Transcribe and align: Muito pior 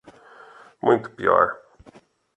Muito 0.81 1.11
pior 1.11 1.61